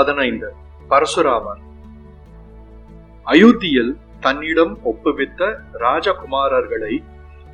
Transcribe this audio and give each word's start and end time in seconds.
பதினைந்து. 0.00 0.48
பரசுராமர் 0.90 1.62
அயோத்தியில் 3.26 3.92
தன்னிடம் 4.20 4.74
ஒப்புவித்த 4.90 5.50
ராஜகுமாரர்களை 5.84 6.94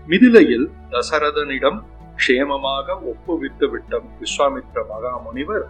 மிதிலையில் 0.06 0.66
தசரதனிடம் 0.92 1.78
க்ஷேமமாக 2.20 2.96
ஒப்புவித்து 3.10 3.66
விட்ட 3.70 4.00
விஸ்வாமித்ர 4.20 4.84
மகாமுனிவர் 4.92 5.66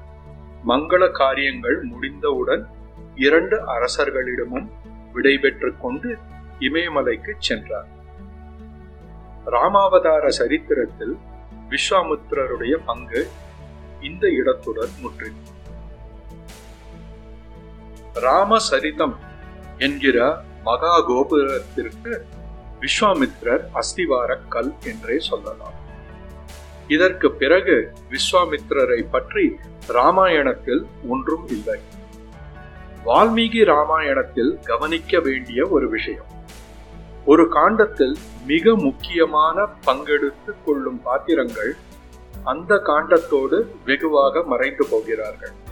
மங்கள 0.66 1.02
காரியங்கள் 1.20 1.78
முடிந்தவுடன் 1.82 2.62
இரண்டு 3.26 3.56
அரசர்களிடமும் 3.74 4.68
விடைபெற்று 5.14 5.70
கொண்டு 5.78 6.10
இமயமலைக்கு 6.60 7.32
சென்றார். 7.48 7.90
ராமாவதார 9.54 10.26
சரித்திரத்தில் 10.40 11.16
விஸ்வாமித்திரருடைய 11.70 12.76
பங்கு 12.86 13.22
இந்த 14.00 14.26
இடத்துடன் 14.40 14.94
முற்றி 15.00 15.30
ராமசரிதம் 18.20 19.16
என்கிற 19.78 20.42
மகா 20.62 21.00
கோபுரத்திற்கு 21.00 22.24
விஸ்வாமித்ரர் 22.80 23.64
அஸ்திவார 23.74 24.38
கல் 24.48 24.72
என்றே 24.84 25.18
சொல்லலாம். 25.18 25.74
இதற்கு 26.88 27.30
பிறகு 27.32 27.92
விஸ்வாமித்ரரை 28.10 29.02
பற்றி 29.10 29.56
ராமாயணத்தில் 29.86 30.86
ஒன்றும் 31.08 31.46
இல்லை. 31.48 31.80
வால்மீகி 33.04 33.64
ராமாயணத்தில் 33.64 34.58
கவனிக்க 34.62 35.20
வேண்டிய 35.20 35.66
ஒரு 35.66 35.88
விஷயம். 35.88 36.30
ஒரு 37.24 37.48
காண்டத்தில் 37.48 38.16
மிக 38.46 38.74
முக்கியமான 38.76 39.66
பங்கெடுத்துக் 39.84 40.64
கொள்ளும் 40.64 41.02
பாத்திரங்கள் 41.02 41.76
அந்த 42.44 42.74
காண்டத்தோடு 42.74 43.58
வெகுவாக 43.84 44.42
மறைந்து 44.42 44.86
போகிறார்கள். 44.90 45.65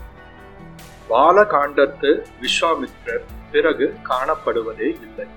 பால 1.07 1.41
காண்டத்து 1.41 2.25
விஸ்வாமித்ரர் 2.41 3.23
பிறகு 3.51 3.95
காணப்படுவதே 4.03 4.95
இல்லை. 5.01 5.27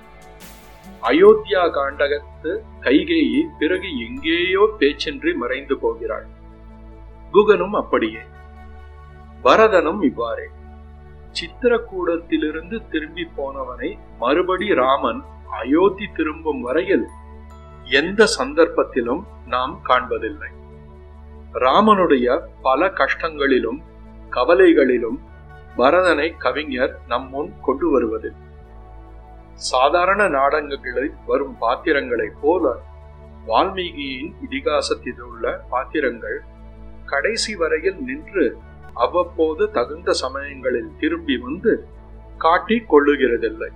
அயோத்தியா 1.03 1.67
காண்டகத்து 1.67 2.59
கைகேயி 2.81 3.41
பிறகு 3.59 4.07
எங்கேயோ 4.07 4.69
பேச்சின்றி 4.79 5.35
மறைந்து 5.35 5.79
போகிறாள். 5.79 6.27
குகனும் 7.33 7.71
அப்படியே. 7.71 8.19
பரதனும் 9.45 10.03
இவ்வாறே. 10.03 10.47
சித்திரக்கூடத்திலிருந்து 11.31 12.89
திரும்பி 12.89 13.29
போனவனை 13.37 13.99
மறுபடி 14.19 14.75
ராமன் 14.75 15.23
அயோத்தி 15.51 16.09
திரும்பும் 16.17 16.61
வரையில் 16.61 17.07
எந்த 17.85 18.27
சந்தர்ப்பத்திலும் 18.39 19.23
நாம் 19.47 19.81
காண்பதில்லை. 19.89 20.49
ராமனுடைய 21.55 22.41
பல 22.63 22.87
கஷ்டங்களிலும் 22.87 23.83
கவலைகளிலும் 24.31 25.28
பரதனை 25.79 26.37
கவிஞர் 26.39 26.95
நம் 27.09 27.29
முன் 27.29 27.53
கொண்டு 27.63 27.91
வருவது. 27.91 28.33
சாதாரண 29.55 30.29
நாடகங்களில் 30.29 31.15
வரும் 31.27 31.57
பாத்திரங்களைப் 31.59 32.39
போல 32.41 32.73
வால்மீகியின் 33.47 34.33
இதிகாசத்தில் 34.47 35.21
உள்ள 35.21 35.65
பாத்திரங்கள் 35.71 36.39
கடைசி 37.05 37.57
வரையில் 37.57 38.01
நின்று 38.03 38.47
அவ்வப்போது 38.95 39.71
தகுந்த 39.71 40.13
சமயங்களில் 40.13 40.91
திரும்பி 40.99 41.37
வந்து 41.39 41.87
காட்டிக் 42.39 42.89
கொள்ளுகிறதில்லை. 42.93 43.71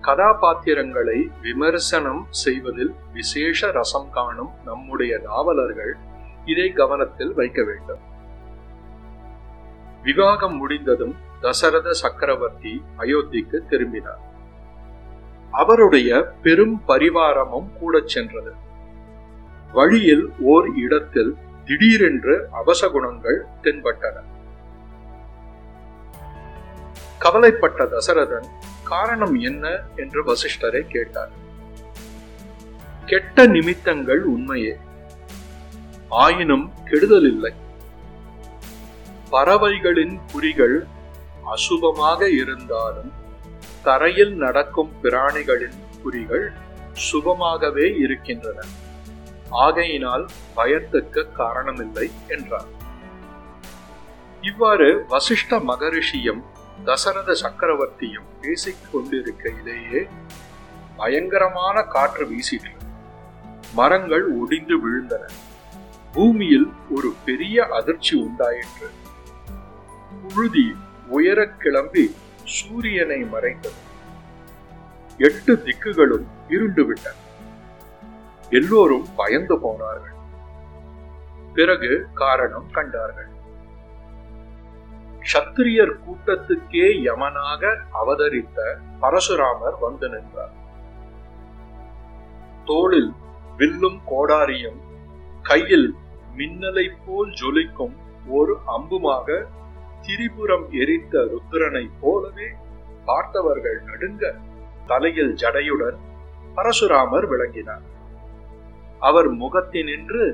கதாபாத்திரங்களை 0.00 1.30
விமர்சனம் 1.42 2.26
செய்வதில் 2.30 2.94
விசேஷ 3.12 3.70
ரசம் 3.70 4.10
காணும் 4.10 4.52
நம்முடைய 4.64 5.20
நாவலர்கள் 5.24 5.94
இதை 6.44 6.72
கவனத்தில் 6.72 7.34
வைக்க 7.34 7.64
வேண்டும். 7.64 8.02
விவாகம் 10.04 10.56
முடிந்ததும் 10.56 11.16
தசரத 11.40 11.92
சக்கரவர்த்தி 11.92 12.82
அயோத்திக்கு 12.98 13.66
திரும்பினார். 13.68 14.20
அவருடைய 15.50 16.32
பெரும் 16.42 16.82
பரிவாரமும் 16.88 17.72
கூட 17.78 18.02
சென்றது. 18.04 18.52
வழியில் 19.72 20.32
ஓர் 20.40 20.68
இடத்தில் 20.76 21.36
திடீரென்று 21.64 22.48
அவசகுணங்கள் 22.64 23.40
தென்பட்டன. 23.62 24.22
கவலைப்பட்ட 27.18 27.84
தசரதன் 27.84 28.46
காரணம் 28.84 29.34
என்ன? 29.34 29.82
என்று 29.96 30.24
வசிஷ்டரை 30.24 30.80
கேட்டார். 30.80 31.30
கெட்ட 33.06 33.46
நிமித்தங்கள் 33.46 34.22
உண்மையே. 34.22 34.76
ஆயினும் 36.08 36.72
கெடுதல் 36.84 37.32
இல்லை. 37.32 37.54
பறவைகளின் 39.30 40.20
குறிகள் 40.32 40.86
அசுபமாக 41.46 42.22
இருந்தாலும் 42.22 43.12
தரையில் 43.82 44.34
நடக்கும் 44.34 44.92
பிராணிகளின் 45.02 45.78
குறிகள் 46.02 46.52
சுபமாகவே 47.12 47.98
இருக்கின்றன. 47.98 48.62
ஆகையினால் 49.50 50.26
பயத்துக்கு 50.56 51.26
காரணமில்லை 51.38 52.10
என்றார். 52.28 52.70
இவ்வாறு 54.40 55.06
வசிஷ்ட 55.10 55.50
மகரிஷியும் 55.50 56.42
தசரத 56.84 57.36
சக்கரவர்த்தியும் 57.42 58.28
பேசிக் 58.40 58.88
கொண்டிருக்கையிலேயே 58.92 60.08
பயங்கரமான 60.96 61.82
காற்று 61.82 62.28
வீசிற்று. 62.28 62.76
மரங்கள் 63.74 64.36
ஒடிந்து 64.36 64.76
விழுந்தன. 64.76 65.30
பூமியில் 66.12 66.72
ஒரு 66.90 67.14
பெரிய 67.24 67.66
அதிர்ச்சி 67.66 68.16
உண்டாயிற்று. 68.16 68.90
புழுதி 70.28 70.76
உயரக் 71.06 71.60
கிளம்பி 71.60 72.14
சூரியனை 72.44 73.20
மறைந்தது. 73.24 73.74
எட்டு 75.18 75.54
திக்குகளும் 75.54 76.26
இருண்டுவிட்டன. 76.48 77.14
எல்லோரும் 78.50 79.06
பயந்து 79.16 79.60
போனார்கள். 79.60 80.12
பிறகு 81.54 82.06
காரணம் 82.14 82.70
கண்டார்கள். 82.70 83.28
சத்திரியர் 85.32 85.98
கூட்டத்துக்கே 85.98 87.02
யமனாக 87.04 87.76
அவதரித்த 87.90 88.78
பரசுராமர் 89.00 89.78
வந்து 89.80 90.08
நின்றார். 90.08 90.52
தோளில் 92.64 93.12
வில்லும் 93.56 94.00
கோடாரியும் 94.10 94.76
கையில் 95.42 95.94
மின்னலை 96.36 96.90
போல் 97.06 97.30
ஜொலிக்கும் 97.30 97.94
ஒரு 98.26 98.58
அம்புமாக 98.66 99.46
திரிபுரம் 100.06 100.66
எரிந்த 100.82 101.14
ருத்ரனை 101.32 101.84
போலவே 102.00 102.48
பார்த்தவர்கள் 103.08 103.78
நடுங்க 103.88 104.32
தலையில் 104.90 105.32
ஜடையுடன் 105.42 105.98
பரசுராமர் 106.56 107.26
விளங்கினார். 107.32 107.84
அவர் 109.08 109.28
முகத்தினின்று 109.42 110.24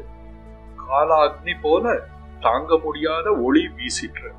காலாக்னி 0.89 1.55
போல 1.63 1.85
தாங்க 2.47 2.79
முடியாத 2.85 3.27
ஒளி 3.47 3.65
வீசிற்று. 3.77 4.31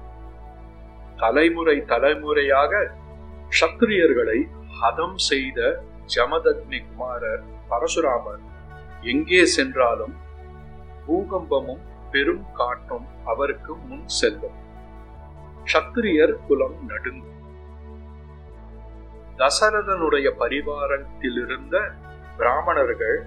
தலைமுறை 1.18 1.78
தலைமுறையாக 1.92 2.74
சத்திரியர்களை 3.60 4.40
ஹதம் 4.80 5.18
செய்த 5.30 5.60
ஜமதக்னி 6.16 6.80
குமாரர் 6.88 7.44
பரசுராமர் 7.70 8.42
எங்கே 9.14 9.44
சென்றாலும் 9.56 10.16
பூகம்பமும் 11.06 11.84
பெரும் 12.12 12.46
காட்டும் 12.60 13.08
அவருக்கு 13.24 13.74
முன் 13.90 14.08
செல்லும். 14.20 14.58
சத்திரியர் 15.66 16.36
குலம் 16.46 16.78
நடுங்கும் 16.88 17.38
தசரதனுடைய 19.40 20.28
பரிவாரத்திலிருந்த 20.40 21.76
பிராமணர்கள் 22.38 23.18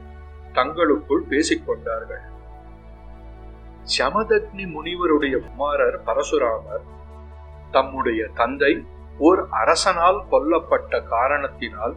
தங்களுக்குள் 0.53 1.29
பேசிக் 1.29 1.67
கொண்டார்கள் 1.67 2.25
சமதக்னி 3.95 4.65
முனிவருடைய 4.67 5.37
குமாரர் 5.47 5.99
பரசுராமர் 6.05 6.85
தம்முடைய 7.71 8.21
தந்தை 8.35 8.73
ஓர் 9.19 9.41
அரசனால் 9.55 10.21
கொல்லப்பட்ட 10.31 11.01
காரணத்தினால் 11.07 11.95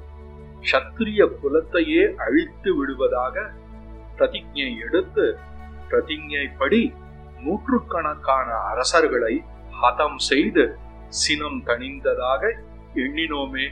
சத்திரிய 0.63 1.23
குலத்தையே 1.41 2.03
அழித்து 2.17 2.71
விடுவதாக 2.77 3.45
பிரதிஜை 4.15 4.69
எடுத்து 4.79 5.25
பிரதிஜைப்படி 5.89 6.81
நூற்றுக்கணக்கான 7.39 8.47
அரசர்களை 8.67 9.33
ஹதம் 9.81 10.17
செய்து 10.17 10.63
சினம் 11.09 11.61
தணிந்ததாக 11.65 12.41
எண்ணினோமே. 12.95 13.67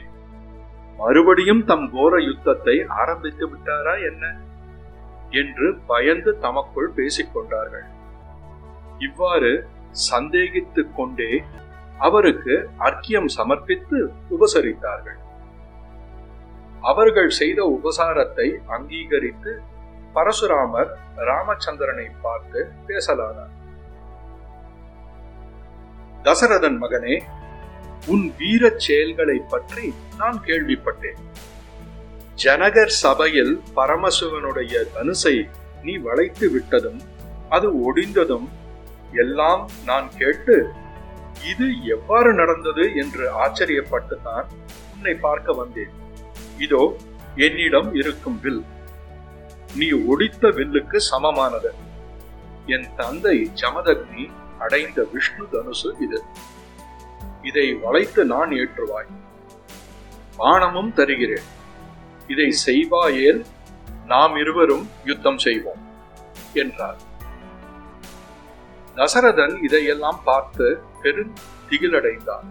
மறுபடியும் 0.98 1.64
தம் 1.64 1.90
கோர 1.92 2.20
யுத்தத்தை 2.22 2.84
ஆரம்பித்து 2.88 3.44
விட்டாரா 3.48 3.94
என்ன? 4.10 4.24
என்று 5.30 5.68
பயந்து 5.86 6.38
தமக்குள் 6.38 6.90
பேசிக்கொண்டார்கள் 6.96 7.86
இவ்வாறு 8.98 9.52
சந்தேகித்துக் 9.90 10.96
கொண்டே 10.96 11.44
அவருக்கு 11.98 12.54
அர்க்கியம் 12.78 13.28
சமர்ப்பித்து 13.28 13.98
உபசரித்தார்கள். 14.30 15.18
அவர்கள் 16.80 17.30
செய்த 17.30 17.60
உபசாரத்தை 17.76 18.48
அங்கீகரித்து 18.66 19.52
பரசுராமர் 20.14 20.90
ராமச்சந்திரனை 21.16 22.06
பார்த்து 22.22 22.60
பேசலானார். 22.88 23.54
தசரதன் 26.26 26.78
மகனே 26.82 27.22
உன் 28.06 28.34
வீரச் 28.38 28.78
செயல்களை 28.78 29.36
பற்றி 29.48 29.94
நான் 30.18 30.38
கேள்விப்பட்டேன். 30.44 31.20
ஜனகர் 32.44 32.94
சபையில் 33.02 33.60
பரமசிவனுடைய 33.76 34.82
தனுசை 34.94 35.48
நீ 35.82 35.96
வளைத்து 35.96 36.50
விட்டதும் 36.50 37.00
அது 37.48 37.68
ஒடிந்ததும் 37.86 38.48
எல்லாம் 39.12 39.70
நான் 39.84 40.08
கேட்டு 40.18 40.68
இது 41.50 41.66
எவ்வாறு 41.84 42.32
நடந்தது 42.32 42.94
என்று 42.94 43.24
ஆச்சரியப்பட்டுதான் 43.44 44.46
உன்னை 44.94 45.14
பார்க்க 45.14 45.52
வந்தேன். 45.52 45.92
இதோ 46.58 46.96
என்னிடம் 47.36 47.94
இருக்கும் 47.94 48.40
வில். 48.40 48.64
நீ 49.76 49.90
ஒடித்த 49.92 50.50
வில்லுக்கு 50.50 50.96
சமமானது. 50.96 51.72
என் 52.66 52.88
தந்தை 52.96 53.50
ஜமதக்னி 53.54 54.30
அடைந்த 54.58 55.06
விஷ்ணு 55.12 55.44
தனுசு 55.52 56.02
இது. 56.02 56.22
இதை 57.42 57.74
வளைத்து 57.74 58.24
நான் 58.24 58.50
ஏற்றுவாய். 58.50 59.10
பானமும் 60.36 60.92
தருகிறேன். 60.92 61.44
இதை 62.28 62.50
செய்வாயேல் 62.50 63.44
நாம் 64.06 64.36
இருவரும் 64.36 64.88
யுத்தம் 65.04 65.38
செய்வோம் 65.38 65.86
என்றார். 66.52 66.96
தசரதன் 68.96 69.62
இதையெல்லாம் 69.62 70.20
பார்த்து 70.24 70.80
பெரும் 71.02 71.34
திகிலடைந்தான். 71.70 72.46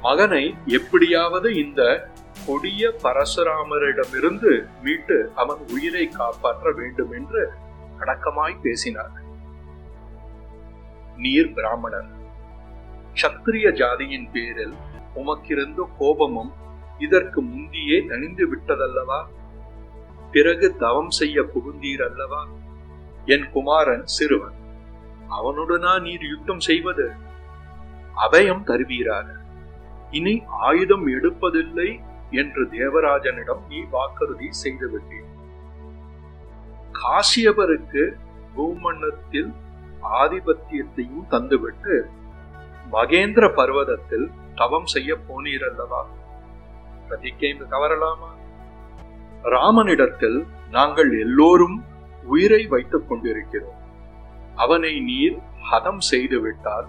மகனை 0.00 0.54
எப்படியாவது 0.66 1.54
இந்த 1.54 2.08
கொடிய 2.46 2.94
பரசுராமரிடமிருந்து 3.02 4.68
மீட்டு 4.82 5.32
அவன் 5.34 5.58
உயிரை 5.68 6.08
காப்பாற்ற 6.08 6.72
வேண்டும் 6.72 7.12
என்று 7.12 7.50
அடக்கமாய் 8.00 8.60
பேசினார். 8.62 9.24
நீர் 11.16 11.52
பிராமணர். 11.52 12.08
சத்திரிய 13.22 13.66
ஜாதியின் 13.72 14.28
பேரில் 14.32 14.74
உமக்கிருந்த 15.14 15.88
கோபமும் 15.98 16.52
இதற்கு 16.98 17.42
முந்தியே 17.42 17.98
தணிந்து 18.10 18.44
விட்டதல்லவா? 18.52 19.20
பிறகு 20.32 20.76
தவம் 20.76 21.10
செய்ய 21.10 21.42
புகுந்தீர் 21.42 22.02
அல்லவா? 22.02 22.48
என் 23.26 23.50
குமாரன் 23.50 24.06
சிறுவன் 24.06 24.56
அவனுடனா 25.28 26.00
நீர் 26.00 26.24
யுத்தம் 26.24 26.60
செய்வது? 26.60 27.06
அபயம் 28.16 28.64
தருவீராக. 28.64 29.28
இனி 30.10 30.42
ஆயுதம் 30.46 31.06
எடுப்பதில்லை 31.06 31.88
என்று 32.30 32.62
தேவராஜனிடம் 32.64 33.62
நீ 33.68 33.78
வாக்குறுதி 33.90 34.48
செய்துவிட்டேன் 34.50 35.32
காசியபருக்கு 36.92 38.04
பூமண்டத்தில் 38.56 39.50
ஆதிபத்தியத்தையும் 40.02 41.26
தந்துவிட்டு 41.30 42.06
மகேந்திர 42.92 43.54
பர்வதத்தில் 43.54 44.30
தவம் 44.54 44.86
செய்ய 44.86 45.14
போனீர் 45.14 45.64
அல்லவா 45.70 46.06
பிரதிக்கை 47.08 47.56
தவறலாமா 47.70 48.30
ராமனிடத்தில் 49.42 50.46
நாங்கள் 50.70 51.20
எல்லோரும் 51.20 51.84
உயிரை 52.24 52.66
வைத்துக் 52.66 53.08
கொண்டிருக்கிறோம். 53.08 53.80
அவனை 54.54 55.00
நீர் 55.00 55.36
ஹதம் 55.70 55.98
செய்து 55.98 56.40
விட்டால் 56.40 56.86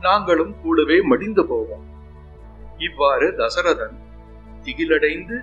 நாங்களும் 0.00 0.54
கூடவே 0.62 1.00
மடிந்து 1.00 1.46
போவோம். 1.46 1.84
இவ்வாறு 2.76 3.34
தசரதன் 3.36 3.96
திகிலடைந்து 4.62 5.36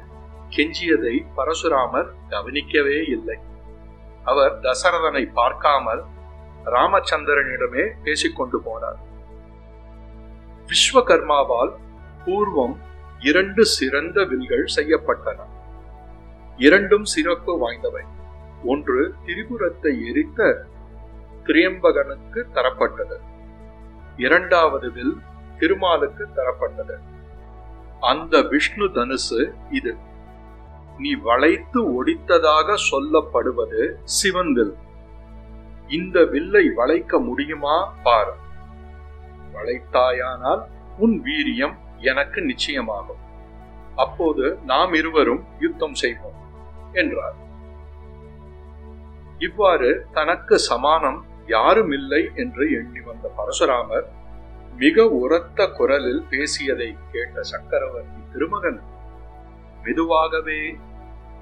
கெஞ்சியதை 0.49 1.25
பரசுராமர் 1.37 2.09
கவனிக்கவே 2.29 3.03
இல்லை. 3.05 3.37
அவர் 4.23 4.59
தசரதனை 4.59 5.31
பார்க்காமல் 5.33 6.03
ராமச்சந்திரனிடமே 6.65 7.91
பேசிக்கொண்டு 8.03 8.59
போனார். 8.59 8.99
விஸ்வகர்மாவால் 10.67 11.75
பூர்வம் 12.25 12.77
இரண்டு 13.19 13.65
சிறந்த 13.65 14.23
வில்கள் 14.23 14.65
செய்யப்பட்டன. 14.75 15.39
இரண்டும் 16.57 17.05
சிறப்பு 17.05 17.59
வாய்ந்தவை. 17.59 18.01
ஒன்று 18.65 19.13
திரிபுரத்தை 19.25 20.07
எரித்த 20.07 20.65
திரியம்பகனுக்கு 21.43 22.45
தரப்பட்டது. 22.53 23.19
இரண்டாவது 24.17 24.91
வில் 24.91 25.17
திருமாலுக்கு 25.57 26.27
தரப்பட்டது. 26.35 26.97
அந்த 27.99 28.41
விஷ்ணு 28.41 28.85
தனுசு 28.85 29.53
இது. 29.69 29.95
நீ 30.97 31.13
வளைத்து 31.13 32.03
ஒடித்ததாக 32.03 32.75
சொல்லப்படுவது 32.91 33.95
சிவன் 34.03 34.53
வில். 34.53 34.75
இந்த 35.87 36.25
வில்லை 36.25 36.69
வளைக்க 36.75 37.19
முடியுமா? 37.19 37.93
பார். 38.03 38.35
வளைத்தாயானால் 39.53 40.61
உன் 40.97 41.23
வீரியம் 41.23 41.75
எனக்கு 41.97 42.41
நிச்சயமாகும். 42.41 43.23
அப்போது 43.95 44.57
நாம் 44.65 44.93
இருவரும் 44.93 45.43
யுத்தம் 45.59 45.93
செய்வோம் 45.93 46.35
என்றார். 46.93 47.35
இவ்வாறு 49.39 50.07
தனக்கு 50.11 50.59
சமானம் 50.59 51.25
யாரும் 51.47 51.91
இல்லை 51.91 52.29
என்று 52.35 52.71
எண்ணி 52.71 52.99
வந்த 52.99 53.31
பரசுராமர் 53.37 54.05
மிக 54.77 55.05
உரத்த 55.07 55.67
குரலில் 55.67 56.23
பேசியதை 56.29 56.95
கேட்ட 57.11 57.41
சக்கரவர்த்தி 57.41 58.21
திருமகன் 58.31 58.81
மெதுவாகவே 59.83 60.77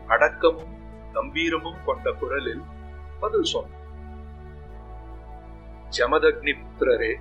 அடக்கமும் 0.08 0.74
கம்பீரமும் 1.14 1.84
கொண்ட 1.86 2.12
குரலில் 2.12 2.62
பதில் 3.20 3.44
சொன்னார். 3.44 3.75
ஜமதக்னி 5.98 6.54
புத்திரரே 6.62 7.14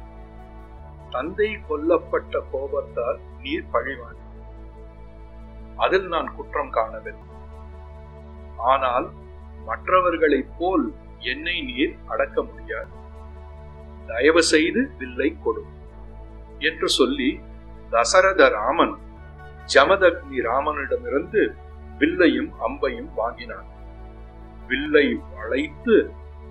தந்தை 1.15 1.49
கொல்லப்பட்ட 1.69 2.41
கோபத்தால் 2.53 3.19
நீர் 3.43 3.71
பழிவான் 3.73 4.21
அதில் 5.85 6.09
நான் 6.15 6.29
குற்றம் 6.37 6.73
காணவில்லை. 6.76 7.29
ஆனால் 8.73 9.06
மற்றவர்களைப் 9.69 10.53
போல் 10.59 10.87
என்னை 11.32 11.56
நீர் 11.71 11.94
அடக்க 12.12 12.37
முடியாது. 12.43 12.93
தயவு 14.06 14.43
செய்து 14.53 14.81
வில்லை 14.99 15.31
கொடு 15.44 15.62
என்று 16.69 16.88
சொல்லி 16.99 17.31
தசரத 17.94 18.49
ராமன் 18.59 18.94
ஜமதக்னி 19.75 20.38
ராமனிடமிருந்து 20.49 21.43
வில்லையும் 22.00 22.50
அம்பையும் 22.67 23.11
வாங்கினான். 23.21 23.69
வில்லை 24.69 25.06
வளைத்து 25.35 25.97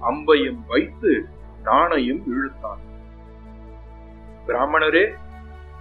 அம்பையும் 0.09 0.61
வைத்து 0.71 1.11
நாணையும் 1.65 2.23
இழுத்தான். 2.27 2.81
பிராமணரே 4.47 5.15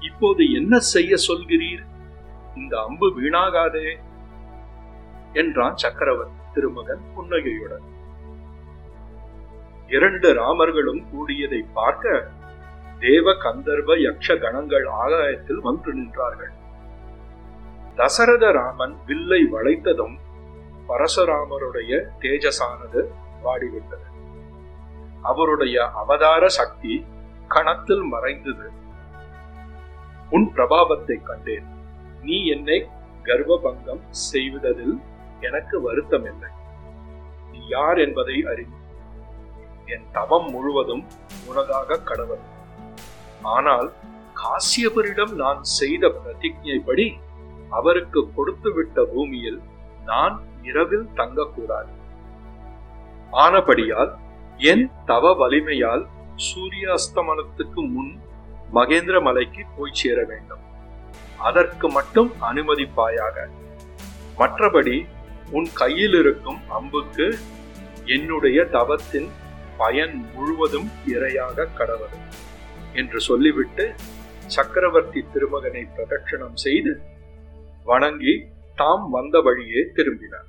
இப்போது 0.00 0.53
என்ன 0.53 0.79
செய்ய 0.79 1.17
சொல்கிறீர்? 1.29 1.82
இந்த 2.56 2.82
அம்பு 2.82 3.20
வீணாகாதே 3.20 3.96
என்றான் 5.32 5.77
சக்கரவர்த்தி 5.77 6.41
திருமகன் 6.55 7.05
புன்னகையுடன். 7.15 7.86
இரண்டு 9.86 10.32
ராமர்களும் 10.34 11.03
கூடியதை 11.10 11.65
பார்க்க 11.72 12.31
தேவ 12.98 13.32
கந்தர்வ 13.32 13.94
யக்ஷ 13.96 14.41
கணங்கள் 14.41 14.86
ஆகாயத்தில் 14.86 15.60
வந்து 15.60 15.94
நின்றார்கள். 15.94 16.53
தசரத 17.94 18.53
ராமன் 18.53 18.96
வில்லை 19.06 19.44
வளைத்ததும் 19.53 20.17
பரசுராமருடைய 20.89 22.05
தேஜசானது 22.20 23.03
வாடிவிட்டது. 23.44 24.12
அவருடைய 25.31 25.76
அவதார 26.00 26.48
சக்தி 26.58 26.94
கணத்தில் 27.55 28.05
மறைந்தது. 28.12 28.67
உன் 30.31 30.46
பிரபாவத்தை 30.56 31.17
கண்டேன். 31.22 31.67
நீ 32.22 32.36
என்னை 32.55 32.79
கர்வபங்கம் 33.24 34.02
செய்வதில் 34.10 34.96
எனக்கு 35.41 35.76
வருத்தம் 35.81 36.26
இல்லை 36.31 36.50
நீ 37.50 37.60
யார் 37.67 37.98
என்பதை 37.98 38.36
அறிந்து 38.52 38.81
என் 39.94 40.06
தவம் 40.12 40.48
முழுவதும் 40.50 41.05
உனதாக 41.48 41.98
கடவுள். 42.02 42.44
ஆனால் 43.56 43.88
காசியபரிடம் 44.43 45.34
நான் 45.43 45.60
செய்த 45.79 46.05
பிரதிஜைப்படி 46.19 47.06
அவருக்கு 47.70 48.20
கொடுத்துவிட்ட 48.36 49.05
பூமியில் 49.12 49.60
நான் 50.05 50.34
இரவில் 50.62 51.08
தங்கக்கூடாது. 51.14 51.93
ஆனபடியால் 53.44 54.12
என் 54.59 54.91
தவ 55.05 55.35
வலிமையால் 55.35 56.05
சூரியாஸ்தமனத்துக்கு 56.47 57.81
முன் 57.94 58.13
மகேந்திர 58.75 59.23
மலைக்கு 59.23 59.63
போய் 59.77 59.99
சேர 60.01 60.25
வேண்டும். 60.25 60.63
அதற்கு 61.37 61.89
மட்டும் 61.89 62.31
அனுமதிப்பாயாக. 62.41 63.47
மற்றபடி 64.39 65.06
உன் 65.51 65.69
கையில் 65.75 66.15
இருக்கும் 66.15 66.61
அம்புக்கு 66.69 67.39
என்னுடைய 68.05 68.65
தவத்தின் 68.65 69.29
பயன் 69.77 70.17
முழுவதும் 70.35 70.89
இரையாக 71.06 71.69
கடவது 71.79 72.19
என்று 72.93 73.21
சொல்லிவிட்டு 73.21 73.93
சக்கரவர்த்தி 74.47 75.25
திருமகனை 75.32 75.87
பிரதட்சணம் 75.97 76.56
செய்து 76.56 77.01
வணங்கி 77.85 78.35
தாம் 78.75 79.11
வந்த 79.11 79.41
வழியே 79.41 79.82
திரும்பினார். 79.94 80.49